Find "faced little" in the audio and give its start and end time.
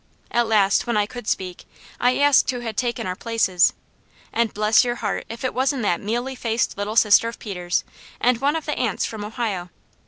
6.33-6.95